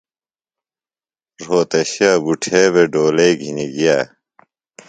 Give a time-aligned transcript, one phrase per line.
[1.43, 3.97] رھوتشے بُٹھے بھےۡ ڈولئی گِھنیۡ گِیہ۔